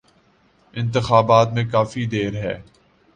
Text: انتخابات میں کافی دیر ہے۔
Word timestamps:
انتخابات 0.73 1.53
میں 1.53 1.63
کافی 1.71 2.05
دیر 2.05 2.35
ہے۔ 2.35 2.61